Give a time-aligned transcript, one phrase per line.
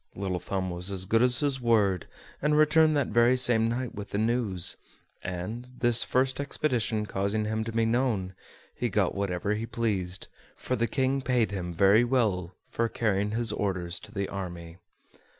[0.15, 2.07] Little Thumb was as good as his word,
[2.41, 4.75] and returned that very same night with the news;
[5.21, 8.33] and, this first expedition causing him to be known,
[8.73, 13.53] he got whatever he pleased, for the King paid him very well for carrying his
[13.53, 14.79] orders to the army.